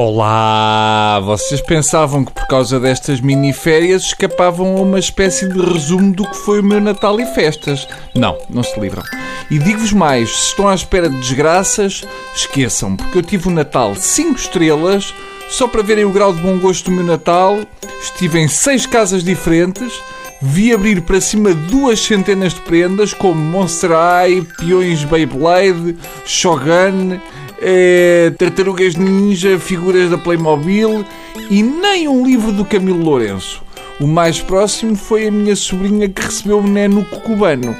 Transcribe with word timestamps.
Olá! 0.00 1.18
Vocês 1.24 1.60
pensavam 1.60 2.24
que 2.24 2.30
por 2.30 2.46
causa 2.46 2.78
destas 2.78 3.20
mini-férias 3.20 4.02
escapavam 4.02 4.76
a 4.76 4.80
uma 4.82 5.00
espécie 5.00 5.48
de 5.48 5.58
resumo 5.58 6.14
do 6.14 6.22
que 6.22 6.36
foi 6.36 6.60
o 6.60 6.62
meu 6.62 6.80
Natal 6.80 7.18
e 7.18 7.26
festas. 7.34 7.88
Não, 8.14 8.38
não 8.48 8.62
se 8.62 8.78
livram. 8.78 9.02
E 9.50 9.58
digo-vos 9.58 9.92
mais, 9.92 10.30
se 10.30 10.46
estão 10.50 10.68
à 10.68 10.74
espera 10.76 11.10
de 11.10 11.18
desgraças, 11.18 12.04
esqueçam, 12.32 12.94
porque 12.94 13.18
eu 13.18 13.22
tive 13.24 13.48
um 13.48 13.52
Natal 13.52 13.92
5 13.96 14.38
estrelas, 14.38 15.12
só 15.48 15.66
para 15.66 15.82
verem 15.82 16.04
o 16.04 16.12
grau 16.12 16.32
de 16.32 16.42
bom 16.42 16.60
gosto 16.60 16.84
do 16.84 16.92
meu 16.92 17.04
Natal, 17.04 17.58
estive 18.00 18.38
em 18.38 18.46
6 18.46 18.86
casas 18.86 19.24
diferentes, 19.24 20.00
vi 20.40 20.72
abrir 20.72 21.02
para 21.02 21.20
cima 21.20 21.52
duas 21.52 21.98
centenas 21.98 22.54
de 22.54 22.60
prendas, 22.60 23.12
como 23.12 23.34
Monster 23.34 23.90
Eye, 23.90 24.46
peões 24.60 25.02
Beyblade, 25.02 25.98
Shogun 26.24 27.18
é, 27.60 28.32
Tartarugas 28.38 28.94
Ninja, 28.94 29.58
figuras 29.58 30.10
da 30.10 30.18
Playmobil 30.18 31.04
e 31.50 31.62
nem 31.62 32.08
um 32.08 32.24
livro 32.24 32.52
do 32.52 32.64
Camilo 32.64 33.02
Lourenço. 33.02 33.62
O 34.00 34.06
mais 34.06 34.40
próximo 34.40 34.94
foi 34.94 35.26
a 35.26 35.30
minha 35.30 35.56
sobrinha 35.56 36.08
que 36.08 36.22
recebeu 36.22 36.58
um 36.58 36.66
nenuco 36.66 37.20
cubano. 37.20 37.74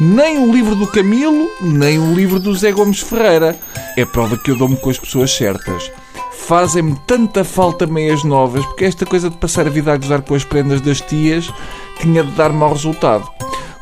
Nem 0.00 0.38
um 0.38 0.52
livro 0.52 0.74
do 0.74 0.86
Camilo, 0.86 1.48
nem 1.60 1.98
um 1.98 2.14
livro 2.14 2.38
do 2.38 2.54
Zé 2.54 2.72
Gomes 2.72 3.00
Ferreira. 3.00 3.56
É 3.96 4.04
prova 4.04 4.36
que 4.36 4.50
eu 4.50 4.56
dou-me 4.56 4.76
com 4.76 4.90
as 4.90 4.98
pessoas 4.98 5.32
certas. 5.32 5.90
Fazem-me 6.32 6.96
tanta 7.06 7.44
falta 7.44 7.86
meias 7.86 8.22
novas, 8.22 8.64
porque 8.66 8.84
esta 8.84 9.06
coisa 9.06 9.30
de 9.30 9.36
passar 9.36 9.66
a 9.66 9.70
vida 9.70 9.92
a 9.92 9.96
gozar 9.96 10.22
com 10.22 10.34
as 10.34 10.44
prendas 10.44 10.80
das 10.80 11.00
tias 11.00 11.50
tinha 12.00 12.22
de 12.22 12.30
dar 12.32 12.52
mau 12.52 12.72
resultado. 12.72 13.28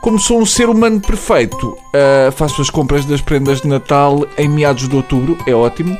Como 0.02 0.19
sou 0.19 0.41
um 0.41 0.45
ser 0.45 0.69
humano 0.69 1.01
perfeito, 1.01 1.69
uh, 1.69 2.33
faço 2.33 2.61
as 2.61 2.69
compras 2.69 3.05
das 3.05 3.20
prendas 3.20 3.61
de 3.61 3.69
Natal 3.69 4.27
em 4.37 4.48
meados 4.48 4.88
de 4.88 4.97
outubro, 4.97 5.38
é 5.47 5.55
ótimo, 5.55 5.97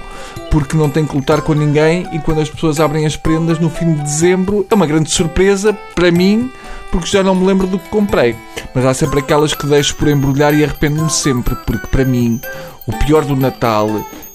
porque 0.51 0.77
não 0.77 0.91
tenho 0.91 1.06
que 1.06 1.15
lutar 1.15 1.41
com 1.42 1.55
ninguém 1.55 2.09
e 2.12 2.19
quando 2.19 2.41
as 2.41 2.51
pessoas 2.51 2.81
abrem 2.81 3.06
as 3.06 3.17
prendas 3.17 3.61
no 3.61 3.70
fim 3.70 3.94
de 3.94 4.03
dezembro 4.03 4.67
é 4.69 4.75
uma 4.75 4.89
grande 4.89 5.09
surpresa 5.09 5.72
para 5.94 6.11
mim, 6.11 6.50
porque 6.91 7.06
já 7.06 7.22
não 7.22 7.36
me 7.36 7.47
lembro 7.47 7.69
do 7.69 7.78
que 7.78 7.89
comprei. 7.91 8.34
Mas 8.75 8.84
há 8.84 8.92
sempre 8.92 9.20
aquelas 9.20 9.55
que 9.55 9.69
deixo 9.69 9.94
por 9.94 10.09
embrulhar 10.09 10.53
e 10.53 10.64
arrependo-me 10.64 11.09
sempre, 11.09 11.55
porque 11.64 11.87
para 11.87 12.05
mim 12.05 12.41
o 12.89 12.92
pior 13.06 13.25
do 13.25 13.37
Natal 13.37 13.89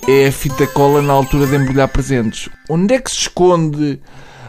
é 0.07 0.27
a 0.27 0.31
fita 0.31 0.65
cola 0.65 1.01
na 1.01 1.11
altura 1.11 1.45
de 1.45 1.57
embrulhar 1.57 1.89
presentes. 1.89 2.47
Onde 2.69 2.93
é 2.93 3.01
que 3.01 3.11
se 3.11 3.17
esconde 3.17 3.99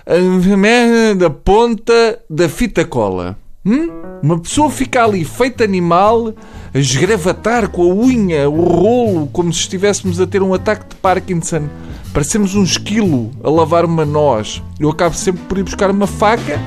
a 0.07 0.57
merda 0.57 1.27
da 1.27 1.29
ponta 1.29 2.21
da 2.31 2.49
fita 2.49 2.85
cola? 2.85 3.37
Hum? 3.67 4.08
Uma 4.23 4.39
pessoa 4.39 4.69
fica 4.69 5.05
ali 5.05 5.25
feita 5.25 5.63
animal, 5.63 6.35
a 6.75 6.79
esgravatar 6.79 7.69
com 7.69 7.83
a 7.83 7.95
unha, 7.95 8.49
o 8.51 8.63
rolo, 8.65 9.29
como 9.29 9.53
se 9.53 9.61
estivéssemos 9.61 10.21
a 10.21 10.27
ter 10.27 10.43
um 10.43 10.53
ataque 10.53 10.89
de 10.89 10.97
Parkinson. 10.97 11.69
Parecemos 12.13 12.55
um 12.57 12.65
esquilo 12.65 13.31
a 13.45 13.49
lavar 13.49 13.85
uma 13.85 14.05
noz. 14.05 14.63
Eu 14.79 14.91
acabo 14.91 15.15
sempre 15.15 15.43
por 15.45 15.59
ir 15.59 15.63
buscar 15.63 15.91
uma 15.91 16.07
faca, 16.07 16.61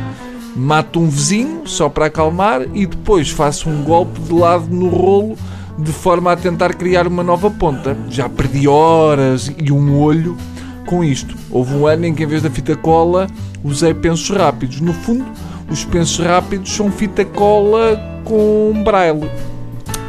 mato 0.56 1.00
um 1.00 1.10
vizinho, 1.10 1.64
só 1.66 1.90
para 1.90 2.06
acalmar, 2.06 2.62
e 2.74 2.86
depois 2.86 3.30
faço 3.30 3.70
um 3.70 3.84
golpe 3.84 4.20
de 4.22 4.34
lado 4.34 4.68
no 4.70 4.88
rolo, 4.88 5.36
de 5.78 5.92
forma 5.92 6.32
a 6.32 6.38
tentar 6.38 6.74
criar 6.76 7.06
uma 7.06 7.24
nova 7.24 7.50
ponta. 7.50 7.98
Já 8.10 8.30
perdi 8.30 8.68
horas 8.68 9.52
e 9.58 9.72
um 9.74 10.00
olho 10.00 10.38
com 10.86 11.04
isto. 11.04 11.36
Houve 11.50 11.74
um 11.74 11.86
ano 11.86 12.06
em 12.06 12.14
que, 12.14 12.24
em 12.24 12.28
vez 12.28 12.42
da 12.42 12.50
fita 12.50 12.76
cola, 12.78 13.28
usei 13.62 13.94
pensos 13.94 14.30
rápidos. 14.30 14.80
No 14.80 14.94
fundo, 14.94 15.26
os 15.72 15.86
pensos 15.86 16.24
rápidos 16.26 16.76
são 16.76 16.92
fita 16.92 17.24
cola 17.24 17.98
com 18.26 18.84
braille. 18.84 19.30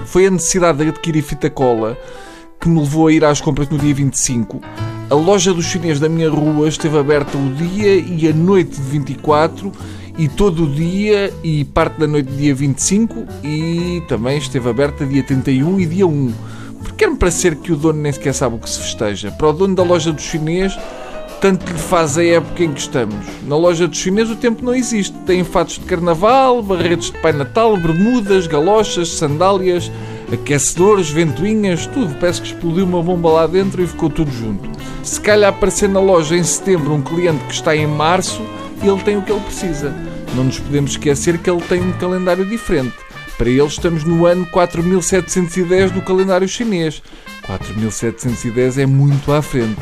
Foi 0.06 0.27
a 0.27 0.30
necessidade 0.30 0.78
de 0.78 0.88
adquirir 0.88 1.22
fita 1.22 1.48
cola 1.48 1.96
que 2.60 2.68
me 2.68 2.80
levou 2.80 3.06
a 3.06 3.12
ir 3.12 3.24
às 3.24 3.41
compras 3.41 3.68
no 3.68 3.78
dia 3.78 3.94
25. 3.94 4.60
A 5.08 5.14
loja 5.14 5.55
dos 5.55 5.64
chineses 5.66 6.00
da 6.00 6.08
minha 6.08 6.28
rua 6.28 6.68
esteve 6.68 6.98
aberta 6.98 7.38
o 7.38 7.55
dia 7.55 7.94
e 7.94 8.28
a 8.28 8.33
noite 8.33 8.72
de 8.72 8.83
24 8.83 9.70
e 10.18 10.27
todo 10.27 10.64
o 10.64 10.68
dia 10.68 11.33
e 11.45 11.64
parte 11.64 12.00
da 12.00 12.08
noite 12.08 12.27
do 12.27 12.36
dia 12.36 12.55
25 12.55 13.24
e 13.44 14.02
também 14.08 14.39
esteve 14.39 14.68
aberta 14.68 15.06
dia 15.06 15.23
31 15.23 15.80
e 15.80 15.86
dia 15.86 16.06
1. 16.06 16.33
Porque 16.80 16.96
quer-me 16.96 17.17
parecer 17.17 17.55
que 17.56 17.73
o 17.73 17.77
dono 17.77 18.00
nem 18.00 18.11
sequer 18.11 18.34
sabe 18.34 18.56
o 18.56 18.58
que 18.58 18.68
se 18.68 18.80
festeja. 18.80 19.30
Para 19.30 19.48
o 19.48 19.52
dono 19.52 19.77
da 19.77 19.84
loja 19.84 20.12
dos 20.12 20.24
chineses 20.24 20.77
tanto 21.42 21.73
lhe 21.73 21.79
faz 21.79 22.17
a 22.17 22.25
época 22.25 22.63
em 22.63 22.73
que 22.73 22.79
estamos. 22.79 23.17
Na 23.48 23.57
loja 23.57 23.89
dos 23.89 23.98
chineses 23.98 24.33
o 24.33 24.36
tempo 24.36 24.64
não 24.64 24.73
existe. 24.73 25.13
Tem 25.27 25.42
fatos 25.42 25.75
de 25.75 25.80
carnaval, 25.80 26.63
barretes 26.63 27.11
de 27.11 27.19
Pai 27.19 27.33
Natal, 27.33 27.77
bermudas, 27.77 28.47
galochas, 28.47 29.08
sandálias, 29.08 29.91
aquecedores, 30.33 31.11
ventoinhas, 31.11 31.85
tudo. 31.89 32.14
Parece 32.14 32.42
que 32.42 32.47
explodiu 32.47 32.85
uma 32.85 33.03
bomba 33.03 33.29
lá 33.29 33.47
dentro 33.48 33.83
e 33.83 33.89
ficou 33.89 34.08
tudo 34.08 34.30
junto. 34.30 34.70
Se 35.03 35.20
calhar 35.20 35.53
aparecer 35.53 35.89
na 35.89 35.98
loja 35.98 36.36
em 36.36 36.45
setembro 36.45 36.95
um 36.95 37.03
cliente 37.03 37.45
que 37.47 37.55
está 37.55 37.74
em 37.74 37.89
março, 37.89 38.41
ele 38.80 39.03
tem 39.03 39.17
o 39.17 39.23
que 39.23 39.33
ele 39.33 39.41
precisa. 39.41 39.92
Não 40.36 40.45
nos 40.45 40.61
podemos 40.61 40.92
esquecer 40.92 41.39
que 41.39 41.51
ele 41.51 41.61
tem 41.63 41.83
um 41.83 41.92
calendário 41.95 42.47
diferente. 42.47 42.95
Para 43.36 43.51
ele 43.51 43.67
estamos 43.67 44.05
no 44.05 44.27
ano 44.27 44.47
4710 44.47 45.91
do 45.91 46.03
calendário 46.03 46.47
chinês. 46.47 47.03
4710 47.45 48.79
é 48.79 48.86
muito 48.86 49.33
à 49.33 49.42
frente. 49.42 49.80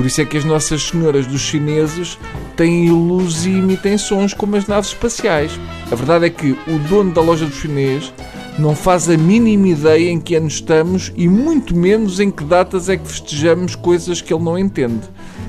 Por 0.00 0.06
isso 0.06 0.22
é 0.22 0.24
que 0.24 0.38
as 0.38 0.46
Nossas 0.46 0.84
Senhoras 0.84 1.26
dos 1.26 1.42
chineses 1.42 2.18
têm 2.56 2.88
luz 2.88 3.44
e 3.44 3.50
emitem 3.50 3.98
sons 3.98 4.32
como 4.32 4.56
as 4.56 4.66
naves 4.66 4.88
espaciais. 4.88 5.60
A 5.92 5.94
verdade 5.94 6.24
é 6.24 6.30
que 6.30 6.52
o 6.52 6.78
dono 6.88 7.12
da 7.12 7.20
loja 7.20 7.44
do 7.44 7.54
chinês 7.54 8.10
não 8.58 8.74
faz 8.74 9.10
a 9.10 9.18
mínima 9.18 9.68
ideia 9.68 10.08
em 10.08 10.18
que 10.18 10.34
ano 10.34 10.48
estamos 10.48 11.12
e 11.14 11.28
muito 11.28 11.76
menos 11.76 12.18
em 12.18 12.30
que 12.30 12.42
datas 12.42 12.88
é 12.88 12.96
que 12.96 13.06
festejamos 13.06 13.74
coisas 13.74 14.22
que 14.22 14.32
ele 14.32 14.42
não 14.42 14.58
entende. 14.58 15.02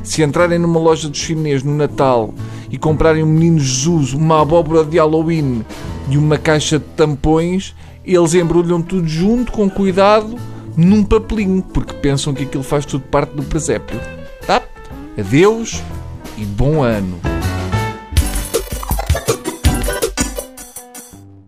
Se 0.03 0.21
entrarem 0.21 0.59
numa 0.59 0.81
loja 0.81 1.07
do 1.07 1.15
chinês 1.15 1.63
no 1.63 1.73
Natal 1.73 2.33
e 2.69 2.77
comprarem 2.77 3.23
um 3.23 3.27
menino 3.27 3.57
Jesus, 3.57 4.11
uma 4.11 4.41
abóbora 4.41 4.83
de 4.83 4.97
Halloween 4.97 5.65
e 6.09 6.17
uma 6.17 6.37
caixa 6.37 6.77
de 6.77 6.85
tampões, 6.97 7.73
eles 8.03 8.33
embrulham 8.33 8.81
tudo 8.81 9.07
junto, 9.07 9.49
com 9.49 9.69
cuidado, 9.69 10.35
num 10.75 11.05
papelinho, 11.05 11.61
porque 11.73 11.93
pensam 11.93 12.33
que 12.33 12.43
aquilo 12.43 12.63
faz 12.63 12.85
tudo 12.85 13.05
parte 13.05 13.33
do 13.33 13.43
presépio. 13.43 14.20
Adeus 15.21 15.83
e 16.35 16.43
bom 16.43 16.81
ano! 16.81 17.30